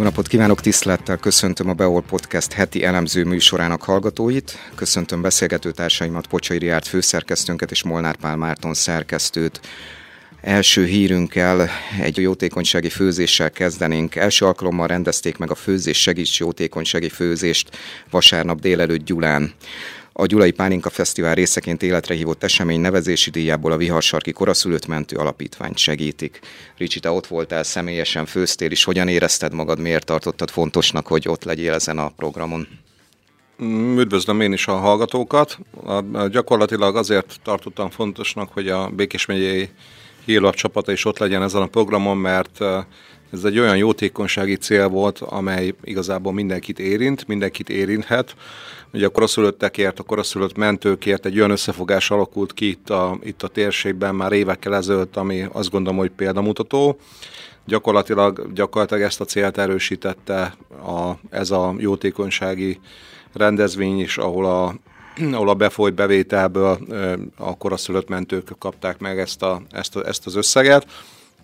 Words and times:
Jó 0.00 0.06
napot 0.06 0.26
kívánok, 0.26 0.60
tisztelettel 0.60 1.16
köszöntöm 1.16 1.68
a 1.68 1.72
Beol 1.72 2.02
Podcast 2.02 2.52
heti 2.52 2.84
elemző 2.84 3.24
műsorának 3.24 3.82
hallgatóit. 3.82 4.58
Köszöntöm 4.74 5.22
beszélgetőtársaimat, 5.22 6.26
Pocsai 6.26 6.58
Riárt 6.58 6.86
főszerkesztőnket 6.86 7.70
és 7.70 7.82
Molnár 7.82 8.16
Pál 8.16 8.36
Márton 8.36 8.74
szerkesztőt. 8.74 9.60
Első 10.40 10.84
hírünkkel 10.84 11.68
egy 12.00 12.16
jótékonysági 12.16 12.88
főzéssel 12.88 13.50
kezdenénk. 13.50 14.14
Első 14.14 14.44
alkalommal 14.44 14.86
rendezték 14.86 15.36
meg 15.36 15.50
a 15.50 15.54
főzés 15.54 16.00
segíts 16.00 16.38
jótékonysági 16.38 17.08
főzést 17.08 17.76
vasárnap 18.10 18.60
délelőtt 18.60 19.04
Gyulán. 19.04 19.54
A 20.20 20.26
Gyulai 20.26 20.50
Pálinka 20.50 20.90
Fesztivál 20.90 21.34
részeként 21.34 21.82
életre 21.82 22.14
hívott 22.14 22.42
esemény 22.42 22.80
nevezési 22.80 23.30
díjából 23.30 23.72
a 23.72 23.76
Viharsarki 23.76 24.32
Koraszülött 24.32 24.86
Mentő 24.86 25.16
Alapítványt 25.16 25.78
segítik. 25.78 26.40
Ricsi, 26.76 27.00
te 27.00 27.10
ott 27.10 27.26
voltál, 27.26 27.62
személyesen 27.62 28.26
főztél 28.26 28.70
is. 28.70 28.84
Hogyan 28.84 29.08
érezted 29.08 29.54
magad, 29.54 29.78
miért 29.78 30.04
tartottad 30.04 30.50
fontosnak, 30.50 31.06
hogy 31.06 31.28
ott 31.28 31.44
legyél 31.44 31.72
ezen 31.72 31.98
a 31.98 32.08
programon? 32.08 32.68
Üdvözlöm 33.96 34.40
én 34.40 34.52
is 34.52 34.66
a 34.66 34.76
hallgatókat. 34.76 35.58
Gyakorlatilag 36.30 36.96
azért 36.96 37.40
tartottam 37.42 37.90
fontosnak, 37.90 38.52
hogy 38.52 38.68
a 38.68 38.88
Békés 38.88 39.26
megyei 39.26 39.68
hírlap 40.24 40.54
csapata 40.54 40.92
is 40.92 41.04
ott 41.04 41.18
legyen 41.18 41.42
ezen 41.42 41.62
a 41.62 41.66
programon, 41.66 42.16
mert 42.16 42.58
ez 43.32 43.44
egy 43.44 43.58
olyan 43.58 43.76
jótékonysági 43.76 44.56
cél 44.56 44.88
volt, 44.88 45.18
amely 45.18 45.74
igazából 45.84 46.32
mindenkit 46.32 46.78
érint, 46.78 47.26
mindenkit 47.26 47.68
érinthet. 47.68 48.34
Ugye 48.92 49.06
a 49.06 49.10
koraszülöttekért, 49.10 49.98
a 49.98 50.02
koraszülött 50.02 50.56
mentőkért 50.56 51.26
egy 51.26 51.36
olyan 51.38 51.50
összefogás 51.50 52.10
alakult 52.10 52.54
ki 52.54 52.68
itt 52.68 52.90
a, 52.90 53.18
itt 53.22 53.42
a 53.42 53.48
térségben 53.48 54.14
már 54.14 54.32
évekkel 54.32 54.74
ezelőtt, 54.74 55.16
ami 55.16 55.46
azt 55.52 55.70
gondolom, 55.70 55.98
hogy 55.98 56.10
példamutató. 56.10 56.98
Gyakorlatilag, 57.66 58.52
gyakorlatilag 58.52 59.02
ezt 59.02 59.20
a 59.20 59.24
célt 59.24 59.58
erősítette 59.58 60.54
a, 60.86 61.10
ez 61.30 61.50
a 61.50 61.74
jótékonysági 61.78 62.80
rendezvény 63.32 64.00
is, 64.00 64.18
ahol 64.18 64.46
a, 64.46 64.74
ahol 65.32 65.48
a 65.48 65.54
befolyt 65.54 65.94
bevételből 65.94 66.78
a 67.36 67.56
koraszülött 67.56 68.08
mentők 68.08 68.52
kapták 68.58 68.98
meg 68.98 69.18
ezt, 69.18 69.42
a, 69.42 69.62
ezt, 69.70 69.96
a, 69.96 70.06
ezt 70.06 70.26
az 70.26 70.34
összeget. 70.34 70.86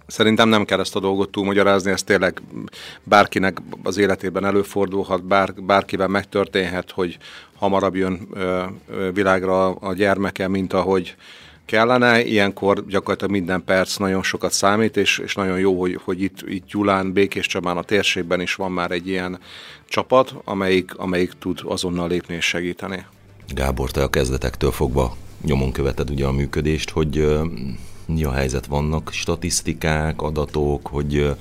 Szerintem 0.06 0.48
nem 0.48 0.64
kell 0.64 0.80
ezt 0.80 0.96
a 0.96 1.00
dolgot 1.00 1.30
túlmagyarázni, 1.30 1.90
ez 1.90 2.02
tényleg 2.02 2.42
bárkinek 3.02 3.62
az 3.82 3.96
életében 3.96 4.44
előfordulhat, 4.44 5.24
bár, 5.24 5.54
bárkivel 5.54 6.08
megtörténhet, 6.08 6.90
hogy 6.90 7.18
hamarabb 7.56 7.94
jön 7.94 8.28
ö, 8.32 8.62
ö, 8.90 9.12
világra 9.12 9.70
a 9.70 9.94
gyermeke, 9.94 10.48
mint 10.48 10.72
ahogy 10.72 11.16
kellene. 11.64 12.24
Ilyenkor 12.24 12.86
gyakorlatilag 12.86 13.32
minden 13.32 13.64
perc 13.64 13.96
nagyon 13.96 14.22
sokat 14.22 14.52
számít, 14.52 14.96
és, 14.96 15.18
és 15.18 15.34
nagyon 15.34 15.58
jó, 15.58 15.80
hogy, 15.80 16.00
hogy 16.04 16.22
itt, 16.22 16.38
itt 16.48 16.66
Gyulán, 16.66 17.12
Békés 17.12 17.46
Csabán, 17.46 17.76
a 17.76 17.82
térségben 17.82 18.40
is 18.40 18.54
van 18.54 18.72
már 18.72 18.90
egy 18.90 19.08
ilyen 19.08 19.38
csapat, 19.88 20.34
amelyik, 20.44 20.94
amelyik 20.96 21.32
tud 21.38 21.60
azonnal 21.64 22.08
lépni 22.08 22.34
és 22.34 22.44
segíteni. 22.44 23.06
Gábor, 23.54 23.90
te 23.90 24.02
a 24.02 24.08
kezdetektől 24.08 24.70
fogva 24.70 25.16
nyomon 25.44 25.72
követed 25.72 26.10
ugye 26.10 26.26
a 26.26 26.32
működést, 26.32 26.90
hogy 26.90 27.26
mi 28.06 28.24
a 28.24 28.32
helyzet? 28.32 28.66
Vannak 28.66 29.10
statisztikák, 29.12 30.22
adatok, 30.22 30.86
hogy 30.86 31.36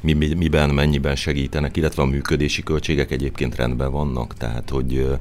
mi, 0.00 0.12
miben, 0.12 0.70
mennyiben 0.70 1.16
segítenek, 1.16 1.76
illetve 1.76 2.02
a 2.02 2.06
működési 2.06 2.62
költségek 2.62 3.10
egyébként 3.10 3.54
rendben 3.54 3.92
vannak, 3.92 4.34
tehát 4.34 4.70
hogy 4.70 5.18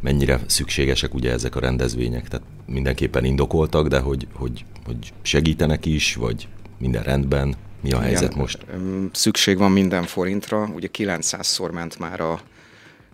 mennyire 0.00 0.40
szükségesek 0.46 1.14
ugye 1.14 1.32
ezek 1.32 1.56
a 1.56 1.60
rendezvények, 1.60 2.28
tehát 2.28 2.46
mindenképpen 2.66 3.24
indokoltak, 3.24 3.88
de 3.88 3.98
hogy, 3.98 4.26
hogy, 4.32 4.64
hogy 4.84 5.12
segítenek 5.22 5.86
is, 5.86 6.14
vagy 6.14 6.48
minden 6.78 7.02
rendben, 7.02 7.54
mi 7.80 7.92
a 7.92 8.00
helyzet 8.00 8.30
Igen, 8.30 8.38
most? 8.38 8.66
Szükség 9.12 9.58
van 9.58 9.72
minden 9.72 10.02
forintra, 10.02 10.70
ugye 10.74 10.88
900-szor 10.92 11.72
ment 11.72 11.98
már 11.98 12.20
a 12.20 12.40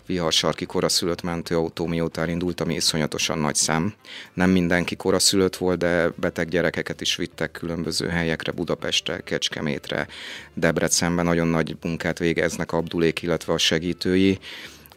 viharsarki 0.06 0.66
koraszülött 0.66 1.22
mentőautó 1.22 1.86
mióta 1.86 2.20
elindult, 2.20 2.60
ami 2.60 2.74
iszonyatosan 2.74 3.38
nagy 3.38 3.54
szám. 3.54 3.94
Nem 4.34 4.50
mindenki 4.50 4.96
koraszülött 4.96 5.56
volt, 5.56 5.78
de 5.78 6.10
beteg 6.14 6.48
gyerekeket 6.48 7.00
is 7.00 7.16
vittek 7.16 7.50
különböző 7.50 8.08
helyekre, 8.08 8.52
Budapestre, 8.52 9.20
Kecskemétre, 9.20 10.06
Debrecenben 10.54 11.24
nagyon 11.24 11.46
nagy 11.46 11.76
munkát 11.82 12.18
végeznek 12.18 12.72
Abdulék, 12.72 13.22
illetve 13.22 13.52
a 13.52 13.58
segítői, 13.58 14.38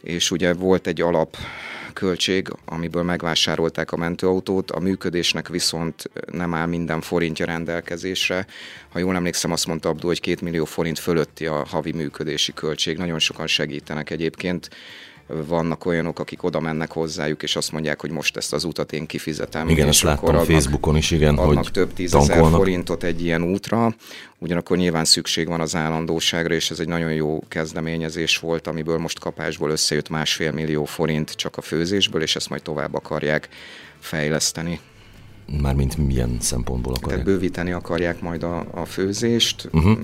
és 0.00 0.30
ugye 0.30 0.52
volt 0.52 0.86
egy 0.86 1.00
alap 1.00 1.36
költség, 1.92 2.48
amiből 2.64 3.02
megvásárolták 3.02 3.92
a 3.92 3.96
mentőautót, 3.96 4.70
a 4.70 4.80
működésnek 4.80 5.48
viszont 5.48 6.10
nem 6.32 6.54
áll 6.54 6.66
minden 6.66 7.00
forintja 7.00 7.46
rendelkezésre. 7.46 8.46
Ha 8.88 8.98
jól 8.98 9.14
emlékszem, 9.14 9.52
azt 9.52 9.66
mondta 9.66 9.88
Abdu, 9.88 10.06
hogy 10.06 10.20
két 10.20 10.40
millió 10.40 10.64
forint 10.64 10.98
fölötti 10.98 11.46
a 11.46 11.64
havi 11.64 11.92
működési 11.92 12.52
költség. 12.52 12.96
Nagyon 12.96 13.18
sokan 13.18 13.46
segítenek 13.46 14.10
egyébként 14.10 14.68
vannak 15.46 15.84
olyanok, 15.84 16.18
akik 16.18 16.42
oda 16.42 16.60
mennek 16.60 16.92
hozzájuk, 16.92 17.42
és 17.42 17.56
azt 17.56 17.72
mondják, 17.72 18.00
hogy 18.00 18.10
most 18.10 18.36
ezt 18.36 18.52
az 18.52 18.64
utat 18.64 18.92
én 18.92 19.06
kifizetem. 19.06 19.68
Igen, 19.68 19.88
ezt 19.88 20.02
láttam 20.02 20.28
adnak, 20.28 20.44
Facebookon 20.44 20.96
is, 20.96 21.10
igen, 21.10 21.38
adnak 21.38 21.56
hogy 21.56 21.72
több 21.72 21.92
tízezer 21.92 22.44
forintot 22.50 23.02
egy 23.02 23.24
ilyen 23.24 23.42
útra, 23.42 23.94
ugyanakkor 24.38 24.76
nyilván 24.76 25.04
szükség 25.04 25.48
van 25.48 25.60
az 25.60 25.76
állandóságra, 25.76 26.54
és 26.54 26.70
ez 26.70 26.80
egy 26.80 26.88
nagyon 26.88 27.12
jó 27.12 27.42
kezdeményezés 27.48 28.38
volt, 28.38 28.66
amiből 28.66 28.98
most 28.98 29.18
kapásból 29.18 29.70
összejött 29.70 30.08
másfél 30.08 30.52
millió 30.52 30.84
forint 30.84 31.30
csak 31.30 31.56
a 31.56 31.60
főzésből, 31.60 32.22
és 32.22 32.36
ezt 32.36 32.48
majd 32.48 32.62
tovább 32.62 32.94
akarják 32.94 33.48
fejleszteni. 34.00 34.80
Mármint 35.58 35.96
milyen 35.96 36.36
szempontból 36.40 36.94
akarják? 36.94 37.22
Tehát 37.22 37.38
bővíteni 37.38 37.70
akarják 37.70 38.20
majd 38.20 38.42
a, 38.42 38.66
a 38.70 38.84
főzést, 38.84 39.68
uh-huh. 39.72 39.98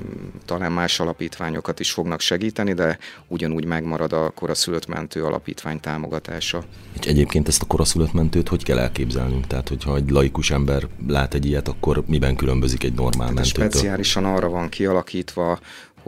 talán 0.44 0.72
más 0.72 1.00
alapítványokat 1.00 1.80
is 1.80 1.92
fognak 1.92 2.20
segíteni, 2.20 2.72
de 2.72 2.98
ugyanúgy 3.28 3.64
megmarad 3.64 4.12
a 4.12 4.30
koraszülött 4.30 4.86
mentő 4.86 5.24
alapítvány 5.24 5.80
támogatása. 5.80 6.64
És 7.00 7.06
egyébként 7.06 7.48
ezt 7.48 7.62
a 7.62 7.66
koraszülött 7.66 8.12
mentőt 8.12 8.48
hogy 8.48 8.64
kell 8.64 8.78
elképzelnünk? 8.78 9.46
Tehát, 9.46 9.68
hogyha 9.68 9.96
egy 9.96 10.10
laikus 10.10 10.50
ember 10.50 10.88
lát 11.06 11.34
egy 11.34 11.46
ilyet, 11.46 11.68
akkor 11.68 12.02
miben 12.06 12.36
különbözik 12.36 12.84
egy 12.84 12.94
normál 12.94 13.26
hát 13.26 13.34
mentőtől? 13.34 13.68
Speciálisan 13.70 14.24
arra 14.24 14.48
van 14.48 14.68
kialakítva, 14.68 15.58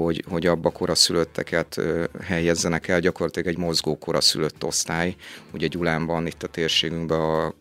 hogy, 0.05 0.25
hogy 0.29 0.47
abba 0.47 0.71
koraszülötteket 0.71 1.81
helyezzenek 2.23 2.89
el, 2.89 3.01
gyakorlatilag 3.01 3.49
egy 3.49 3.59
mozgó 3.59 3.99
koraszülött 3.99 4.65
osztály. 4.65 5.17
Ugye 5.53 5.67
Gyulánban, 5.67 6.27
itt 6.27 6.43
a 6.43 6.47
térségünkben 6.47 7.21
a 7.21 7.55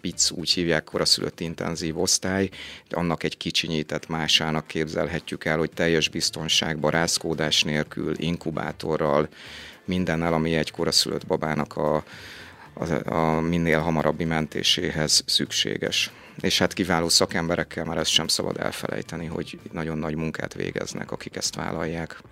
PIC 0.00 0.30
úgy 0.30 0.50
hívják 0.50 0.84
koraszülött 0.84 1.40
intenzív 1.40 1.98
osztály, 1.98 2.48
annak 2.90 3.22
egy 3.22 3.36
kicsinyített 3.36 4.08
másának 4.08 4.66
képzelhetjük 4.66 5.44
el, 5.44 5.58
hogy 5.58 5.70
teljes 5.70 6.08
biztonságban, 6.08 6.90
rázkódás 6.90 7.62
nélkül, 7.62 8.18
inkubátorral, 8.18 9.28
mindennel, 9.84 10.32
ami 10.32 10.54
egy 10.54 10.70
koraszülött 10.70 11.26
babának 11.26 11.76
a, 11.76 12.04
a, 12.78 13.14
a 13.14 13.40
minél 13.40 13.80
hamarabbi 13.80 14.24
mentéséhez 14.24 15.22
szükséges. 15.26 16.10
És 16.40 16.58
hát 16.58 16.72
kiváló 16.72 17.08
szakemberekkel, 17.08 17.84
már 17.84 17.98
ezt 17.98 18.10
sem 18.10 18.26
szabad 18.26 18.58
elfelejteni, 18.58 19.26
hogy 19.26 19.58
nagyon 19.72 19.98
nagy 19.98 20.14
munkát 20.14 20.54
végeznek, 20.54 21.12
akik 21.12 21.36
ezt 21.36 21.54
vállalják. 21.54 22.22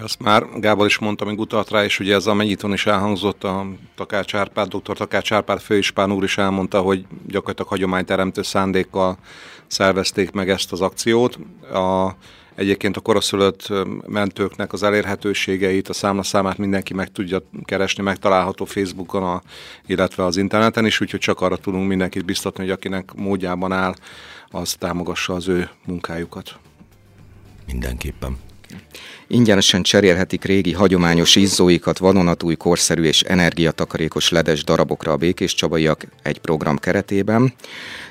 Azt 0.00 0.20
már 0.20 0.44
Gábor 0.60 0.86
is 0.86 0.98
mondta, 0.98 1.24
még 1.24 1.38
utalt 1.38 1.70
rá, 1.70 1.84
és 1.84 2.00
ugye 2.00 2.14
ez 2.14 2.26
a 2.26 2.34
mennyiton 2.34 2.72
is 2.72 2.86
elhangzott, 2.86 3.44
a 3.44 3.66
Takács 3.94 4.34
Árpád, 4.34 4.74
dr. 4.74 4.96
Takács 4.96 5.32
Árpád 5.32 5.60
főispán 5.60 6.12
úr 6.12 6.24
is 6.24 6.38
elmondta, 6.38 6.80
hogy 6.80 7.06
gyakorlatilag 7.26 7.70
hagyományteremtő 7.70 8.42
szándékkal 8.42 9.18
szervezték 9.66 10.30
meg 10.30 10.50
ezt 10.50 10.72
az 10.72 10.80
akciót. 10.80 11.38
A, 11.72 12.16
egyébként 12.54 12.96
a 12.96 13.00
koraszülött 13.00 13.72
mentőknek 14.06 14.72
az 14.72 14.82
elérhetőségeit, 14.82 15.88
a 15.88 15.92
számlaszámát 15.92 16.58
mindenki 16.58 16.94
meg 16.94 17.12
tudja 17.12 17.42
keresni, 17.64 18.02
megtalálható 18.02 18.64
Facebookon, 18.64 19.22
a, 19.22 19.42
illetve 19.86 20.24
az 20.24 20.36
interneten 20.36 20.86
is, 20.86 21.00
úgyhogy 21.00 21.20
csak 21.20 21.40
arra 21.40 21.56
tudunk 21.56 21.88
mindenkit 21.88 22.24
biztatni, 22.24 22.62
hogy 22.62 22.72
akinek 22.72 23.12
módjában 23.14 23.72
áll, 23.72 23.94
az 24.48 24.74
támogassa 24.74 25.34
az 25.34 25.48
ő 25.48 25.68
munkájukat. 25.86 26.58
Mindenképpen. 27.66 28.38
Ingyenesen 29.26 29.82
cserélhetik 29.82 30.44
régi 30.44 30.72
hagyományos 30.72 31.36
izzóikat 31.36 31.98
vadonatúj, 31.98 32.54
korszerű 32.54 33.02
és 33.02 33.22
energiatakarékos 33.22 34.30
ledes 34.30 34.64
darabokra 34.64 35.12
a 35.12 35.16
békés 35.16 35.54
csabaiak 35.54 36.06
egy 36.22 36.38
program 36.38 36.78
keretében. 36.78 37.54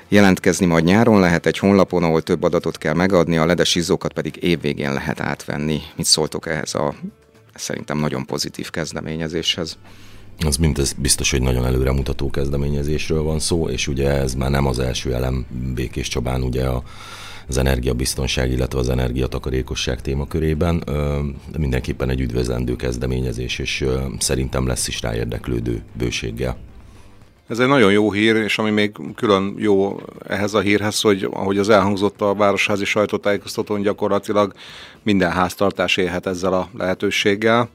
Jelentkezni 0.08 0.66
majd 0.66 0.84
nyáron 0.84 1.20
lehet 1.20 1.46
egy 1.46 1.58
honlapon, 1.58 2.02
ahol 2.02 2.22
több 2.22 2.42
adatot 2.42 2.78
kell 2.78 2.94
megadni, 2.94 3.36
a 3.36 3.46
ledes 3.46 3.74
izzókat 3.74 4.12
pedig 4.12 4.36
évvégén 4.40 4.92
lehet 4.92 5.20
átvenni. 5.20 5.80
Mit 5.96 6.06
szóltok 6.06 6.46
ehhez 6.46 6.74
a 6.74 6.94
szerintem 7.54 7.98
nagyon 7.98 8.26
pozitív 8.26 8.70
kezdeményezéshez? 8.70 9.78
Az 10.46 10.56
mint 10.56 10.78
ez 10.78 10.92
biztos, 10.92 11.30
hogy 11.30 11.42
nagyon 11.42 11.66
előremutató 11.66 12.30
kezdeményezésről 12.30 13.22
van 13.22 13.38
szó, 13.38 13.68
és 13.68 13.88
ugye 13.88 14.08
ez 14.08 14.34
már 14.34 14.50
nem 14.50 14.66
az 14.66 14.78
első 14.78 15.14
elem 15.14 15.46
Békés 15.74 16.08
Csabán, 16.08 16.42
ugye 16.42 16.64
a 16.64 16.82
az 17.48 17.56
energiabiztonság, 17.56 18.50
illetve 18.50 18.78
az 18.78 18.88
energiatakarékosság 18.88 20.00
témakörében. 20.00 20.82
De 21.50 21.58
mindenképpen 21.58 22.10
egy 22.10 22.20
üdvözlendő 22.20 22.76
kezdeményezés, 22.76 23.58
és 23.58 23.84
szerintem 24.18 24.66
lesz 24.66 24.88
is 24.88 25.00
rá 25.00 25.14
érdeklődő 25.14 25.82
bőséggel. 25.92 26.56
Ez 27.48 27.58
egy 27.58 27.68
nagyon 27.68 27.92
jó 27.92 28.12
hír, 28.12 28.36
és 28.36 28.58
ami 28.58 28.70
még 28.70 28.92
külön 29.16 29.54
jó 29.58 30.00
ehhez 30.28 30.54
a 30.54 30.60
hírhez, 30.60 31.00
hogy 31.00 31.28
ahogy 31.32 31.58
az 31.58 31.68
elhangzott 31.68 32.20
a 32.20 32.34
Városházi 32.34 32.84
sajtótájékoztatón, 32.84 33.82
gyakorlatilag 33.82 34.52
minden 35.02 35.30
háztartás 35.30 35.96
élhet 35.96 36.26
ezzel 36.26 36.52
a 36.52 36.68
lehetőséggel. 36.78 37.68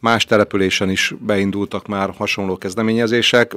Más 0.00 0.24
településen 0.24 0.90
is 0.90 1.14
beindultak 1.18 1.86
már 1.86 2.14
hasonló 2.16 2.58
kezdeményezések. 2.58 3.56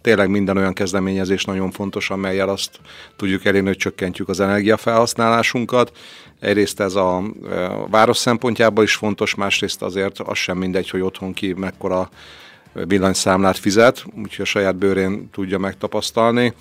Tényleg 0.00 0.28
minden 0.28 0.56
olyan 0.56 0.72
kezdeményezés 0.72 1.44
nagyon 1.44 1.70
fontos, 1.70 2.10
amelyel 2.10 2.48
azt 2.48 2.80
tudjuk 3.16 3.44
elérni, 3.44 3.68
hogy 3.68 3.76
csökkentjük 3.76 4.28
az 4.28 4.40
energiafelhasználásunkat. 4.40 5.96
Egyrészt 6.40 6.80
ez 6.80 6.94
a, 6.94 7.16
a 7.16 7.88
város 7.90 8.16
szempontjából 8.16 8.84
is 8.84 8.94
fontos, 8.94 9.34
másrészt 9.34 9.82
azért 9.82 10.18
az 10.18 10.36
sem 10.36 10.58
mindegy, 10.58 10.90
hogy 10.90 11.00
otthon 11.00 11.32
ki 11.32 11.52
mekkora 11.52 12.08
villanyszámlát 12.72 13.58
fizet, 13.58 14.04
úgyhogy 14.16 14.44
a 14.44 14.48
saját 14.48 14.76
bőrén 14.76 15.30
tudja 15.30 15.58
megtapasztalni. 15.58 16.52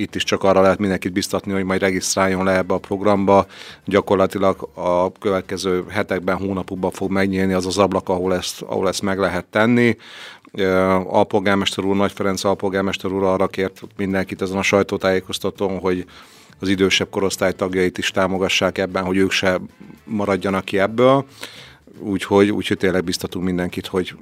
Itt 0.00 0.14
is 0.14 0.24
csak 0.24 0.42
arra 0.42 0.60
lehet 0.60 0.78
mindenkit 0.78 1.12
biztatni, 1.12 1.52
hogy 1.52 1.64
majd 1.64 1.80
regisztráljon 1.80 2.44
le 2.44 2.56
ebbe 2.56 2.74
a 2.74 2.78
programba. 2.78 3.46
Gyakorlatilag 3.84 4.68
a 4.74 5.12
következő 5.12 5.84
hetekben, 5.88 6.36
hónapokban 6.36 6.90
fog 6.90 7.10
megnyílni 7.10 7.52
az 7.52 7.66
az 7.66 7.78
ablak, 7.78 8.08
ahol 8.08 8.34
ezt, 8.34 8.62
ahol 8.62 8.88
ezt 8.88 9.02
meg 9.02 9.18
lehet 9.18 9.44
tenni. 9.44 9.96
Alpolgármester 11.06 11.84
úr, 11.84 11.96
Nagy 11.96 12.12
Ferenc 12.12 12.44
alpolgármester 12.44 13.12
úr 13.12 13.22
arra 13.22 13.46
kért 13.46 13.82
mindenkit 13.96 14.42
ezen 14.42 14.56
a 14.56 14.62
sajtótájékoztatón, 14.62 15.78
hogy 15.78 16.04
az 16.60 16.68
idősebb 16.68 17.10
korosztály 17.10 17.52
tagjait 17.52 17.98
is 17.98 18.10
támogassák 18.10 18.78
ebben, 18.78 19.04
hogy 19.04 19.16
ők 19.16 19.30
se 19.30 19.60
maradjanak 20.04 20.64
ki 20.64 20.78
ebből. 20.78 21.24
Úgyhogy, 21.98 22.50
úgyhogy 22.50 22.76
tényleg 22.76 23.04
biztatunk 23.04 23.44
mindenkit, 23.44 23.86
hogy 23.86 24.14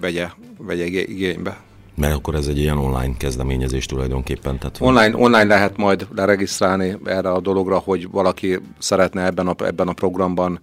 vegye, 0.00 0.28
vegye 0.58 0.84
igénybe. 0.84 1.60
Mert 1.94 2.14
akkor 2.14 2.34
ez 2.34 2.46
egy 2.46 2.58
ilyen 2.58 2.78
online 2.78 3.16
kezdeményezés 3.16 3.86
tulajdonképpen. 3.86 4.58
Tehát 4.58 4.80
online, 4.80 5.16
online 5.16 5.44
lehet 5.44 5.76
majd 5.76 6.06
leregisztrálni 6.14 6.96
erre 7.04 7.30
a 7.30 7.40
dologra, 7.40 7.78
hogy 7.78 8.10
valaki 8.10 8.58
szeretne 8.78 9.24
ebben 9.24 9.46
a, 9.46 9.54
ebben 9.64 9.88
a 9.88 9.92
programban 9.92 10.60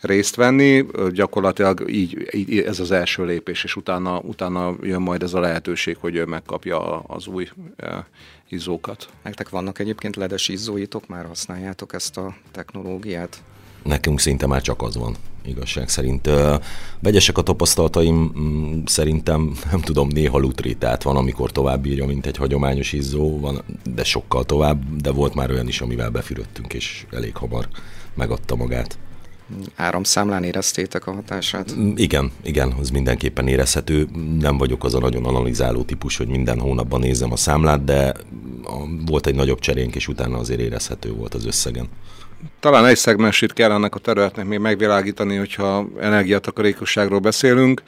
részt 0.00 0.36
venni. 0.36 0.86
Gyakorlatilag 1.12 1.90
így, 1.90 2.28
így 2.32 2.58
ez 2.58 2.80
az 2.80 2.90
első 2.90 3.24
lépés, 3.24 3.64
és 3.64 3.76
utána, 3.76 4.18
utána 4.18 4.74
jön 4.82 5.02
majd 5.02 5.22
ez 5.22 5.34
a 5.34 5.40
lehetőség, 5.40 5.96
hogy 6.00 6.16
ő 6.16 6.24
megkapja 6.24 6.98
az 6.98 7.26
új 7.26 7.48
izzókat. 8.48 9.08
Nektek 9.22 9.48
vannak 9.48 9.78
egyébként 9.78 10.16
ledes 10.16 10.48
izzóitok, 10.48 11.08
már 11.08 11.26
használjátok 11.26 11.92
ezt 11.92 12.16
a 12.16 12.34
technológiát? 12.50 13.42
Nekünk 13.82 14.20
szinte 14.20 14.46
már 14.46 14.62
csak 14.62 14.82
az 14.82 14.96
van, 14.96 15.16
igazság 15.44 15.88
szerint. 15.88 16.30
Vegyesek 17.00 17.38
a 17.38 17.42
tapasztalataim, 17.42 18.32
mm, 18.38 18.82
szerintem, 18.84 19.52
nem 19.70 19.80
tudom, 19.80 20.08
néha 20.08 20.38
lutritát 20.38 21.02
van, 21.02 21.16
amikor 21.16 21.52
tovább 21.52 21.82
bírja, 21.82 22.06
mint 22.06 22.26
egy 22.26 22.36
hagyományos 22.36 22.92
izzó, 22.92 23.40
van, 23.40 23.62
de 23.94 24.04
sokkal 24.04 24.44
tovább, 24.44 24.96
de 24.96 25.10
volt 25.10 25.34
már 25.34 25.50
olyan 25.50 25.68
is, 25.68 25.80
amivel 25.80 26.10
befürödtünk, 26.10 26.72
és 26.72 27.06
elég 27.10 27.36
hamar 27.36 27.68
megadta 28.14 28.56
magát. 28.56 28.98
Áramszámlán 29.76 30.44
éreztétek 30.44 31.06
a 31.06 31.12
hatását? 31.12 31.76
Mm, 31.76 31.92
igen, 31.96 32.30
igen, 32.42 32.72
az 32.80 32.90
mindenképpen 32.90 33.48
érezhető. 33.48 34.08
Nem 34.38 34.58
vagyok 34.58 34.84
az 34.84 34.94
a 34.94 34.98
nagyon 34.98 35.24
analizáló 35.24 35.82
típus, 35.82 36.16
hogy 36.16 36.28
minden 36.28 36.60
hónapban 36.60 37.00
nézem 37.00 37.32
a 37.32 37.36
számlát, 37.36 37.84
de 37.84 38.14
volt 39.06 39.26
egy 39.26 39.34
nagyobb 39.34 39.58
cserénk, 39.58 39.94
és 39.94 40.08
utána 40.08 40.38
azért 40.38 40.60
érezhető 40.60 41.12
volt 41.12 41.34
az 41.34 41.46
összegen 41.46 41.88
talán 42.60 42.86
egy 42.86 42.96
szegmensét 42.96 43.52
kell 43.52 43.72
ennek 43.72 43.94
a 43.94 43.98
területnek 43.98 44.46
még 44.46 44.58
megvilágítani, 44.58 45.36
hogyha 45.36 45.86
energiatakarékosságról 46.00 47.18
beszélünk. 47.18 47.82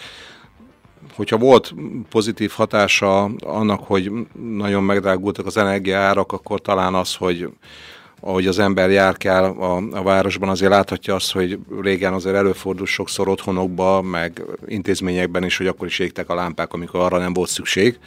Hogyha 1.14 1.36
volt 1.36 1.74
pozitív 2.10 2.50
hatása 2.50 3.24
annak, 3.38 3.80
hogy 3.86 4.12
nagyon 4.56 4.82
megdrágultak 4.82 5.46
az 5.46 5.56
energiaárak, 5.56 6.32
akkor 6.32 6.60
talán 6.60 6.94
az, 6.94 7.14
hogy 7.14 7.48
ahogy 8.24 8.46
az 8.46 8.58
ember 8.58 8.90
jár 8.90 9.16
kell 9.16 9.44
a, 9.44 9.76
a 9.76 10.02
városban, 10.02 10.48
azért 10.48 10.70
láthatja 10.70 11.14
azt, 11.14 11.32
hogy 11.32 11.58
régen 11.80 12.12
azért 12.12 12.36
előfordul 12.36 12.86
sokszor 12.86 13.28
otthonokban, 13.28 14.04
meg 14.04 14.42
intézményekben 14.66 15.44
is, 15.44 15.56
hogy 15.56 15.66
akkor 15.66 15.86
is 15.86 15.98
égtek 15.98 16.28
a 16.28 16.34
lámpák, 16.34 16.72
amikor 16.72 17.00
arra 17.00 17.18
nem 17.18 17.32
volt 17.32 17.48
szükség. 17.48 17.98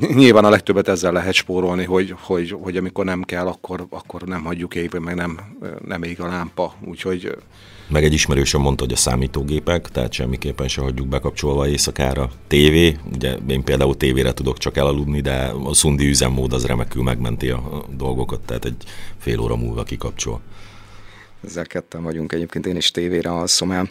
Nyilván 0.00 0.44
a 0.44 0.50
legtöbbet 0.50 0.88
ezzel 0.88 1.12
lehet 1.12 1.34
spórolni, 1.34 1.84
hogy, 1.84 2.14
hogy, 2.20 2.56
hogy 2.60 2.76
amikor 2.76 3.04
nem 3.04 3.22
kell, 3.22 3.46
akkor, 3.46 3.86
akkor 3.90 4.22
nem 4.22 4.44
hagyjuk 4.44 4.74
égve, 4.74 4.98
meg 4.98 5.14
nem, 5.14 5.40
nem 5.84 6.02
ég 6.02 6.20
a 6.20 6.26
lámpa. 6.26 6.74
Úgyhogy 6.84 7.36
meg 7.88 8.04
egy 8.04 8.12
ismerősöm 8.12 8.60
mondta, 8.60 8.84
hogy 8.84 8.92
a 8.92 8.96
számítógépek, 8.96 9.88
tehát 9.88 10.12
semmiképpen 10.12 10.68
se 10.68 10.80
hagyjuk 10.80 11.08
bekapcsolva 11.08 11.68
éjszakára. 11.68 12.30
TV, 12.46 12.98
ugye 13.14 13.36
én 13.46 13.64
például 13.64 13.96
tévére 13.96 14.32
tudok 14.32 14.58
csak 14.58 14.76
elaludni, 14.76 15.20
de 15.20 15.52
a 15.64 15.74
szundi 15.74 16.08
üzemmód 16.08 16.52
az 16.52 16.66
remekül 16.66 17.02
megmenti 17.02 17.50
a 17.50 17.84
dolgokat, 17.96 18.40
tehát 18.40 18.64
egy 18.64 18.84
fél 19.18 19.40
óra 19.40 19.56
múlva 19.56 19.82
kikapcsol. 19.82 20.40
Ezzel 21.44 21.66
ketten 21.66 22.02
vagyunk 22.02 22.32
egyébként, 22.32 22.66
én 22.66 22.76
is 22.76 22.90
tévére 22.90 23.30
alszom 23.30 23.70
el. 23.70 23.90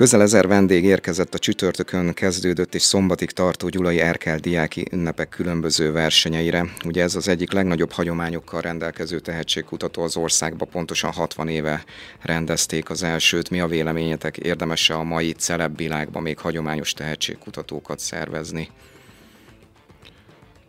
Közel 0.00 0.22
ezer 0.22 0.48
vendég 0.48 0.84
érkezett 0.84 1.34
a 1.34 1.38
csütörtökön 1.38 2.12
kezdődött 2.14 2.74
és 2.74 2.82
szombatig 2.82 3.30
tartó 3.30 3.68
Gyulai 3.68 4.00
Erkel 4.00 4.38
diáki 4.38 4.86
ünnepek 4.92 5.28
különböző 5.28 5.92
versenyeire. 5.92 6.64
Ugye 6.84 7.02
ez 7.02 7.14
az 7.14 7.28
egyik 7.28 7.52
legnagyobb 7.52 7.92
hagyományokkal 7.92 8.60
rendelkező 8.60 9.18
tehetségkutató 9.18 10.02
az 10.02 10.16
országba, 10.16 10.64
pontosan 10.64 11.12
60 11.12 11.48
éve 11.48 11.84
rendezték 12.22 12.90
az 12.90 13.02
elsőt. 13.02 13.50
Mi 13.50 13.60
a 13.60 13.66
véleményetek, 13.66 14.36
érdemes-e 14.36 14.94
a 14.94 15.02
mai 15.02 15.32
celeb 15.32 15.76
világban 15.76 16.22
még 16.22 16.38
hagyományos 16.38 16.92
tehetségkutatókat 16.92 17.98
szervezni? 17.98 18.68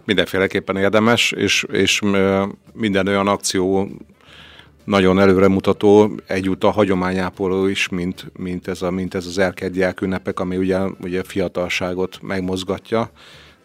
Mindenféleképpen 0.06 0.78
érdemes, 0.78 1.32
és, 1.32 1.66
és 1.72 2.02
minden 2.74 3.08
olyan 3.08 3.28
akció 3.28 3.90
nagyon 4.84 5.20
előremutató, 5.20 6.12
egyúttal 6.28 6.72
hagyományápoló 6.72 7.68
is, 7.68 7.90
mint, 7.90 8.32
mint, 8.38 8.68
ez, 8.68 8.82
a, 8.82 8.92
mint 8.92 9.16
ez 9.16 9.26
az 9.26 9.38
elkedják 9.38 10.02
ünnepek, 10.02 10.40
ami 10.40 10.58
ugye, 10.58 10.80
ugye 11.02 11.24
fiatalságot 11.24 12.22
megmozgatja, 12.22 13.12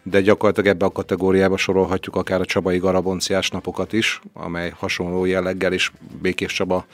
de 0.03 0.21
gyakorlatilag 0.21 0.69
ebbe 0.69 0.85
a 0.85 0.91
kategóriába 0.91 1.57
sorolhatjuk 1.57 2.15
akár 2.15 2.41
a 2.41 2.45
Csabai 2.45 2.77
Garabonciás 2.77 3.49
napokat 3.49 3.93
is, 3.93 4.21
amely 4.33 4.73
hasonló 4.75 5.25
jelleggel 5.25 5.73
is 5.73 5.91
Békés 6.21 6.53
Csaba 6.53 6.85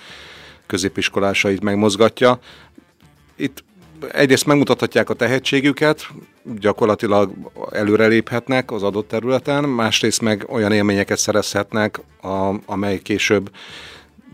középiskolásait 0.66 1.64
megmozgatja. 1.64 2.40
Itt 3.36 3.64
egyrészt 4.12 4.46
megmutathatják 4.46 5.10
a 5.10 5.14
tehetségüket, 5.14 6.08
gyakorlatilag 6.60 7.32
előreléphetnek 7.72 8.72
az 8.72 8.84
adott 8.84 9.08
területen, 9.08 9.64
másrészt 9.64 10.22
meg 10.22 10.46
olyan 10.50 10.72
élményeket 10.72 11.18
szerezhetnek, 11.18 12.00
a, 12.22 12.54
amely 12.66 13.00
később 13.00 13.52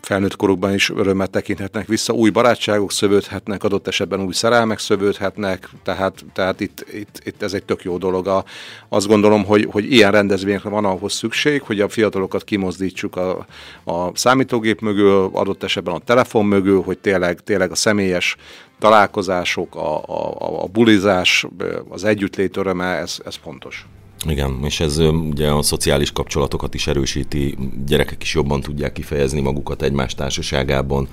felnőtt 0.02 0.36
korukban 0.36 0.74
is 0.74 0.90
örömmel 0.90 1.28
tekinthetnek 1.28 1.88
vissza, 1.88 2.14
új 2.14 2.30
barátságok 2.30 2.92
szövődhetnek, 2.92 3.64
adott 3.64 3.88
esetben 3.88 4.22
új 4.22 4.34
szerelmek 4.34 4.80
szövődhetnek, 4.80 5.70
tehát, 5.84 6.26
tehát 6.34 6.60
itt, 6.60 6.86
itt, 6.94 7.22
itt 7.24 7.42
ez 7.42 7.54
egy 7.54 7.64
tök 7.64 7.84
jó 7.84 7.98
dolog. 7.98 8.28
A, 8.28 8.44
azt 8.90 9.08
gondolom, 9.08 9.46
hogy, 9.46 9.68
hogy 9.72 9.92
ilyen 9.92 10.12
rendezvényekre 10.12 10.70
van 10.70 10.86
ahhoz 10.86 11.14
szükség, 11.14 11.62
hogy 11.62 11.82
a 11.82 11.90
fiatalokat 11.90 12.44
kimozdítsuk 12.44 13.16
a, 13.16 13.46
a 13.84 14.18
számítógép 14.18 14.82
mögül, 14.82 15.30
adott 15.34 15.64
esetben 15.64 15.96
a 15.96 16.00
telefon 16.00 16.46
mögül, 16.46 16.82
hogy 16.82 16.98
tényleg, 16.98 17.40
tényleg 17.40 17.72
a 17.72 17.76
személyes 17.76 18.36
találkozások, 18.80 19.76
a, 19.76 19.98
a, 19.98 20.64
a 20.64 20.68
bulizás, 20.68 21.46
az 21.90 22.04
együttlét 22.04 22.58
öröme, 22.58 22.86
ez, 22.86 23.18
ez 23.26 23.36
fontos. 23.36 23.86
Igen, 24.28 24.60
és 24.64 24.80
ez 24.80 24.98
ugye 25.00 25.50
a 25.50 25.62
szociális 25.62 26.12
kapcsolatokat 26.12 26.74
is 26.74 26.88
erősíti, 26.88 27.58
gyerekek 27.86 28.24
is 28.24 28.34
jobban 28.34 28.62
tudják 28.62 28.94
kifejezni 28.94 29.42
magukat 29.42 29.82
egymás 29.82 30.16
társaságában, 30.16 31.08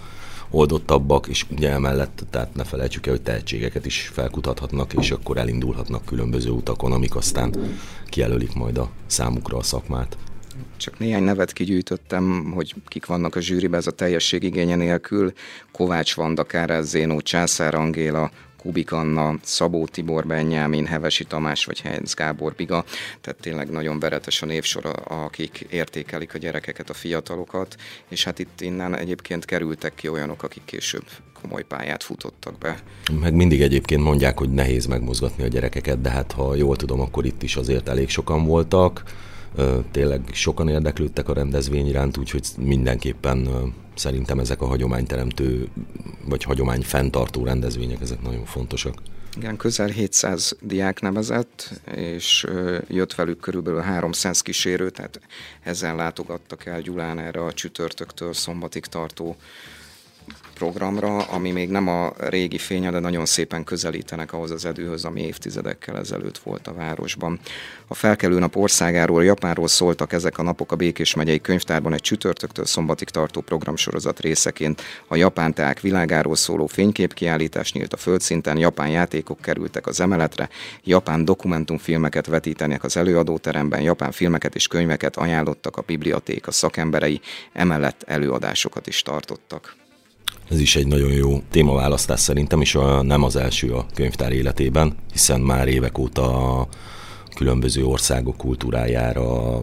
oldottabbak, 0.50 1.26
és 1.26 1.44
ugye 1.50 1.70
emellett, 1.70 2.25
tehát 2.30 2.54
ne 2.54 2.64
felejtsük 2.64 3.06
el, 3.06 3.12
hogy 3.12 3.22
tehetségeket 3.22 3.86
is 3.86 4.10
felkutathatnak, 4.12 4.92
és 4.92 5.10
akkor 5.10 5.36
elindulhatnak 5.36 6.04
különböző 6.04 6.50
utakon, 6.50 6.92
amik 6.92 7.16
aztán 7.16 7.54
kijelölik 8.08 8.54
majd 8.54 8.78
a 8.78 8.90
számukra 9.06 9.56
a 9.56 9.62
szakmát. 9.62 10.16
Csak 10.76 10.98
néhány 10.98 11.22
nevet 11.22 11.52
kigyűjtöttem, 11.52 12.52
hogy 12.54 12.75
kik 12.86 13.06
vannak 13.06 13.36
a 13.36 13.40
zsűriben, 13.40 13.78
ez 13.78 13.86
a 13.86 13.90
teljesség 13.90 14.42
igénye 14.42 14.76
nélkül. 14.76 15.32
Kovács 15.72 16.14
Vanda, 16.14 16.44
Kárel 16.44 16.82
Zénó, 16.82 17.20
Császár 17.20 17.75
Angéla, 17.75 18.30
Kubik 18.66 18.92
Anna, 18.92 19.35
Szabó 19.42 19.87
Tibor 19.87 20.26
Benyámin, 20.26 20.87
Hevesi 20.87 21.25
Tamás 21.25 21.64
vagy 21.64 21.80
Heinz 21.80 22.14
Gábor 22.14 22.54
Biga, 22.56 22.85
tehát 23.20 23.40
tényleg 23.40 23.70
nagyon 23.70 23.99
veretes 23.99 24.42
a 24.42 24.46
névsor, 24.46 25.02
akik 25.04 25.66
értékelik 25.70 26.35
a 26.35 26.38
gyerekeket, 26.38 26.90
a 26.90 26.94
fiatalokat, 26.94 27.76
és 28.08 28.25
hát 28.25 28.38
itt 28.38 28.61
innen 28.61 28.96
egyébként 28.96 29.44
kerültek 29.44 29.94
ki 29.94 30.08
olyanok, 30.08 30.42
akik 30.42 30.62
később 30.64 31.04
komoly 31.42 31.62
pályát 31.62 32.02
futottak 32.02 32.58
be. 32.58 32.78
Meg 33.20 33.35
mindig 33.35 33.61
egyébként 33.61 34.02
mondják, 34.02 34.38
hogy 34.38 34.50
nehéz 34.50 34.87
megmozgatni 34.87 35.44
a 35.44 35.49
gyerekeket, 35.49 36.00
de 36.00 36.11
hát 36.11 36.32
ha 36.32 36.54
jól 36.54 36.76
tudom, 36.76 37.00
akkor 37.00 37.25
itt 37.25 37.42
is 37.42 37.56
azért 37.56 37.88
elég 37.88 38.08
sokan 38.08 38.44
voltak 38.44 39.02
Tényleg 39.90 40.20
sokan 40.32 40.68
érdeklődtek 40.68 41.28
a 41.28 41.32
rendezvény 41.32 41.86
iránt, 41.86 42.16
úgyhogy 42.16 42.46
mindenképpen 42.58 43.48
szerintem 43.94 44.38
ezek 44.38 44.60
a 44.60 44.66
hagyományteremtő 44.66 45.68
vagy 46.28 46.42
hagyomány 46.42 46.82
fenntartó 46.82 47.44
rendezvények, 47.44 48.00
ezek 48.00 48.22
nagyon 48.22 48.44
fontosak. 48.44 48.94
Igen, 49.36 49.56
közel 49.56 49.86
700 49.86 50.56
diák 50.60 51.00
nevezett, 51.00 51.80
és 51.94 52.46
jött 52.88 53.14
velük 53.14 53.40
körülbelül 53.40 53.80
300 53.80 54.40
kísérő, 54.40 54.90
tehát 54.90 55.20
ezen 55.62 55.96
látogattak 55.96 56.66
el 56.66 56.80
Gyulán 56.80 57.18
erre 57.18 57.44
a 57.44 57.52
csütörtöktől 57.52 58.32
szombatig 58.32 58.84
tartó 58.84 59.36
programra, 60.58 61.16
ami 61.16 61.50
még 61.50 61.70
nem 61.70 61.88
a 61.88 62.12
régi 62.18 62.58
fénye, 62.58 62.90
de 62.90 62.98
nagyon 62.98 63.26
szépen 63.26 63.64
közelítenek 63.64 64.32
ahhoz 64.32 64.50
az 64.50 64.64
edőhöz, 64.64 65.04
ami 65.04 65.20
évtizedekkel 65.20 65.98
ezelőtt 65.98 66.38
volt 66.38 66.66
a 66.66 66.75
városban. 66.75 67.38
A 67.86 67.94
felkelő 67.94 68.38
nap 68.38 68.56
országáról, 68.56 69.25
Japánról 69.25 69.68
szóltak 69.68 70.12
ezek 70.12 70.38
a 70.38 70.42
napok 70.42 70.72
a 70.72 70.76
Békés 70.76 71.14
megyei 71.14 71.40
könyvtárban 71.40 71.92
egy 71.92 72.00
csütörtöktől 72.00 72.64
szombatig 72.64 73.08
tartó 73.08 73.40
programsorozat 73.40 74.20
részeként. 74.20 74.82
A 75.06 75.16
japán 75.16 75.54
teák 75.54 75.80
világáról 75.80 76.36
szóló 76.36 76.66
fényképkiállítás 76.66 77.72
nyílt 77.72 77.92
a 77.92 77.96
földszinten, 77.96 78.58
japán 78.58 78.88
játékok 78.88 79.40
kerültek 79.40 79.86
az 79.86 80.00
emeletre, 80.00 80.48
japán 80.84 81.25
dokumentumfilmeket 81.25 82.26
vetítenek 82.26 82.84
az 82.84 82.96
előadóteremben, 82.96 83.80
japán 83.80 84.12
filmeket 84.12 84.54
és 84.54 84.66
könyveket 84.66 85.16
ajánlottak 85.16 85.76
a 85.76 85.82
bibliotéka 85.86 86.50
szakemberei, 86.50 87.20
emellett 87.52 88.02
előadásokat 88.06 88.86
is 88.86 89.02
tartottak. 89.02 89.86
Ez 90.50 90.60
is 90.60 90.76
egy 90.76 90.86
nagyon 90.86 91.12
jó 91.12 91.40
témaválasztás 91.50 92.20
szerintem, 92.20 92.60
és 92.60 92.74
a, 92.74 93.02
nem 93.02 93.22
az 93.22 93.36
első 93.36 93.72
a 93.72 93.86
könyvtár 93.94 94.32
életében, 94.32 94.94
hiszen 95.12 95.40
már 95.40 95.68
évek 95.68 95.98
óta 95.98 96.68
különböző 97.34 97.84
országok 97.84 98.36
kultúrájára, 98.36 99.62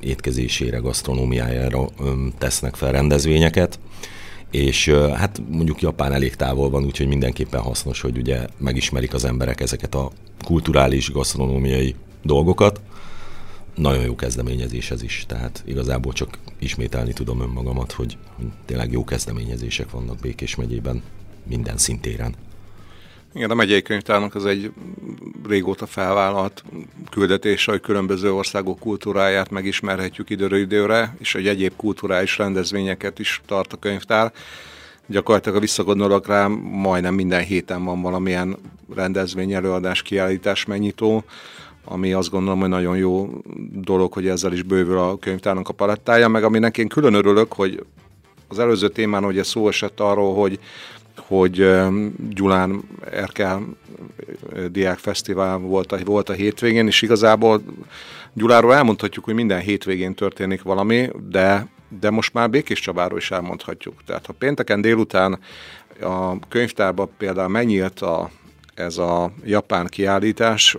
étkezésére, 0.00 0.78
gasztronómiájára 0.78 1.88
tesznek 2.38 2.74
fel 2.74 2.92
rendezvényeket, 2.92 3.78
és 4.50 4.88
hát 5.14 5.42
mondjuk 5.50 5.80
Japán 5.80 6.12
elég 6.12 6.34
távol 6.34 6.70
van, 6.70 6.84
úgyhogy 6.84 7.06
mindenképpen 7.06 7.60
hasznos, 7.60 8.00
hogy 8.00 8.18
ugye 8.18 8.46
megismerik 8.58 9.14
az 9.14 9.24
emberek 9.24 9.60
ezeket 9.60 9.94
a 9.94 10.10
kulturális, 10.44 11.10
gasztronómiai 11.10 11.94
dolgokat, 12.22 12.80
nagyon 13.78 14.04
jó 14.04 14.14
kezdeményezés 14.14 14.90
ez 14.90 15.02
is, 15.02 15.24
tehát 15.28 15.62
igazából 15.66 16.12
csak 16.12 16.38
ismételni 16.58 17.12
tudom 17.12 17.40
önmagamat, 17.40 17.92
hogy 17.92 18.16
tényleg 18.64 18.92
jó 18.92 19.04
kezdeményezések 19.04 19.90
vannak 19.90 20.18
Békés 20.18 20.54
megyében 20.54 21.02
minden 21.46 21.76
szintéren. 21.76 22.34
Igen, 23.34 23.50
a 23.50 23.54
megyei 23.54 23.82
könyvtárnak 23.82 24.34
az 24.34 24.46
egy 24.46 24.72
régóta 25.48 25.86
felvállalt 25.86 26.64
küldetés, 27.10 27.64
hogy 27.64 27.80
különböző 27.80 28.32
országok 28.32 28.78
kultúráját 28.78 29.50
megismerhetjük 29.50 30.30
időről 30.30 30.58
időre, 30.58 31.16
és 31.18 31.34
egy 31.34 31.46
egyéb 31.46 31.72
kulturális 31.76 32.38
rendezvényeket 32.38 33.18
is 33.18 33.40
tart 33.46 33.72
a 33.72 33.76
könyvtár. 33.76 34.32
Gyakorlatilag, 35.06 35.56
a 35.56 35.60
visszagondolok 35.60 36.26
rá, 36.26 36.46
majdnem 36.72 37.14
minden 37.14 37.42
héten 37.42 37.84
van 37.84 38.02
valamilyen 38.02 38.56
rendezvény, 38.94 39.52
előadás, 39.52 40.02
kiállítás, 40.02 40.64
megnyitó 40.64 41.24
ami 41.90 42.12
azt 42.12 42.30
gondolom, 42.30 42.60
hogy 42.60 42.68
nagyon 42.68 42.96
jó 42.96 43.28
dolog, 43.72 44.12
hogy 44.12 44.28
ezzel 44.28 44.52
is 44.52 44.62
bővül 44.62 44.98
a 44.98 45.16
könyvtárnak 45.16 45.68
a 45.68 45.72
palettája, 45.72 46.28
meg 46.28 46.44
aminek 46.44 46.78
én 46.78 46.88
külön 46.88 47.14
örülök, 47.14 47.52
hogy 47.52 47.84
az 48.48 48.58
előző 48.58 48.88
témán 48.88 49.24
ugye 49.24 49.42
szó 49.42 49.68
esett 49.68 50.00
arról, 50.00 50.34
hogy 50.34 50.58
hogy 51.18 51.70
Gyulán 52.30 52.82
Erkel 53.10 53.62
Diák 54.70 54.98
Fesztivál 54.98 55.58
volt 55.58 55.92
a, 55.92 55.98
volt 56.04 56.28
a 56.28 56.32
hétvégén, 56.32 56.86
és 56.86 57.02
igazából 57.02 57.62
Gyuláról 58.32 58.74
elmondhatjuk, 58.74 59.24
hogy 59.24 59.34
minden 59.34 59.60
hétvégén 59.60 60.14
történik 60.14 60.62
valami, 60.62 61.10
de, 61.30 61.66
de 62.00 62.10
most 62.10 62.32
már 62.32 62.50
Békés 62.50 62.80
Csabáról 62.80 63.18
is 63.18 63.30
elmondhatjuk. 63.30 64.04
Tehát 64.06 64.26
ha 64.26 64.32
pénteken 64.32 64.80
délután 64.80 65.38
a 66.00 66.38
könyvtárban 66.48 67.10
például 67.18 67.48
megnyílt 67.48 68.00
a 68.00 68.30
ez 68.78 68.98
a 68.98 69.30
japán 69.44 69.86
kiállítás. 69.86 70.76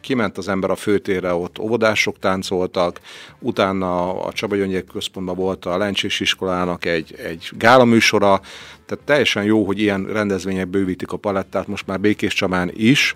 Kiment 0.00 0.38
az 0.38 0.48
ember 0.48 0.70
a 0.70 0.76
főtérre, 0.76 1.32
ott 1.32 1.58
óvodások 1.58 2.18
táncoltak, 2.18 3.00
utána 3.38 4.22
a 4.22 4.32
Csaba 4.32 4.56
Gyöngyek 4.56 4.84
központban 4.84 5.36
volt 5.36 5.64
a 5.64 5.76
Lencsés 5.76 6.20
iskolának 6.20 6.84
egy, 6.84 7.14
egy 7.18 7.50
gála 7.52 7.84
műsora, 7.84 8.40
tehát 8.86 9.04
teljesen 9.04 9.44
jó, 9.44 9.64
hogy 9.64 9.80
ilyen 9.80 10.04
rendezvények 10.04 10.68
bővítik 10.68 11.12
a 11.12 11.16
palettát 11.16 11.66
most 11.66 11.86
már 11.86 12.00
Békés 12.00 12.34
Csabán 12.34 12.70
is, 12.74 13.14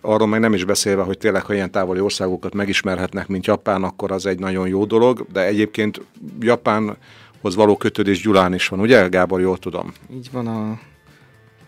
arról 0.00 0.28
meg 0.28 0.40
nem 0.40 0.54
is 0.54 0.64
beszélve, 0.64 1.02
hogy 1.02 1.18
tényleg, 1.18 1.44
ha 1.44 1.54
ilyen 1.54 1.70
távoli 1.70 2.00
országokat 2.00 2.54
megismerhetnek, 2.54 3.28
mint 3.28 3.46
Japán, 3.46 3.82
akkor 3.82 4.12
az 4.12 4.26
egy 4.26 4.38
nagyon 4.38 4.68
jó 4.68 4.84
dolog, 4.84 5.26
de 5.32 5.46
egyébként 5.46 6.00
Japánhoz 6.40 7.54
való 7.54 7.76
kötődés 7.76 8.20
Gyulán 8.22 8.54
is 8.54 8.68
van, 8.68 8.80
ugye 8.80 9.08
Gábor, 9.08 9.40
jól 9.40 9.58
tudom? 9.58 9.92
Így 10.12 10.28
van, 10.32 10.46
a 10.46 10.78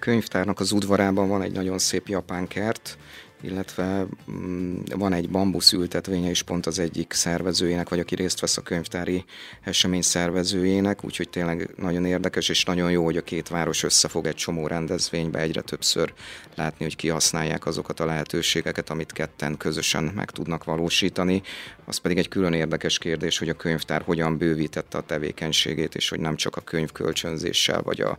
könyvtárnak 0.01 0.61
az 0.61 0.73
udvarában 0.73 1.29
van 1.29 1.43
egy 1.43 1.53
nagyon 1.53 1.79
szép 1.79 2.09
japán 2.09 2.49
kert, 2.49 2.99
illetve 3.43 4.07
mm, 4.31 4.81
van 4.97 5.13
egy 5.13 5.31
bambusz 5.31 5.73
ültetvénye 5.73 6.31
is 6.31 6.43
pont 6.43 6.67
az 6.67 6.79
egyik 6.79 7.13
szervezőjének, 7.13 7.89
vagy 7.89 7.99
aki 7.99 8.15
részt 8.15 8.41
vesz 8.41 8.57
a 8.57 8.63
könyvtári 8.63 9.25
esemény 9.63 10.03
szervezőjének, 10.03 11.05
úgyhogy 11.05 11.29
tényleg 11.29 11.71
nagyon 11.77 12.05
érdekes, 12.05 12.49
és 12.49 12.65
nagyon 12.65 12.91
jó, 12.91 13.05
hogy 13.05 13.17
a 13.17 13.23
két 13.23 13.49
város 13.49 13.83
összefog 13.83 14.27
egy 14.27 14.35
csomó 14.35 14.67
rendezvénybe 14.67 15.39
egyre 15.39 15.61
többször 15.61 16.13
látni, 16.55 16.85
hogy 16.85 16.97
kihasználják 16.97 17.67
azokat 17.67 18.01
a 18.01 18.05
lehetőségeket, 18.05 18.91
amit 18.91 19.13
ketten 19.13 19.57
közösen 19.57 20.05
meg 20.05 20.31
tudnak 20.31 20.65
valósítani. 20.65 21.43
Az 21.85 21.97
pedig 21.97 22.19
egy 22.19 22.29
külön 22.29 22.53
érdekes 22.53 22.99
kérdés, 22.99 23.39
hogy 23.39 23.49
a 23.49 23.55
könyvtár 23.55 24.03
hogyan 24.03 24.37
bővítette 24.37 24.99
a 24.99 25.07
tevékenységét, 25.07 25.95
és 25.95 26.09
hogy 26.09 26.21
nem 26.21 26.37
csak 26.37 26.57
a 26.57 26.61
könyvkölcsönzéssel, 26.61 27.83
vagy 27.83 28.01
a 28.01 28.19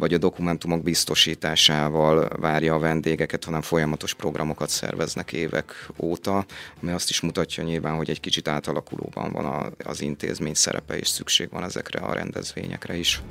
vagy 0.00 0.14
a 0.14 0.18
dokumentumok 0.18 0.82
biztosításával 0.82 2.28
várja 2.40 2.74
a 2.74 2.78
vendégeket, 2.78 3.44
hanem 3.44 3.60
folyamatos 3.60 4.14
programokat 4.14 4.68
szerveznek 4.68 5.32
évek 5.32 5.88
óta, 5.96 6.44
ami 6.82 6.92
azt 6.92 7.10
is 7.10 7.20
mutatja 7.20 7.64
nyilván, 7.64 7.96
hogy 7.96 8.10
egy 8.10 8.20
kicsit 8.20 8.48
átalakulóban 8.48 9.32
van 9.32 9.74
az 9.84 10.00
intézmény 10.00 10.54
szerepe, 10.54 10.98
és 10.98 11.08
szükség 11.08 11.48
van 11.50 11.64
ezekre 11.64 12.00
a 12.00 12.14
rendezvényekre 12.14 12.96
is. 12.96 13.22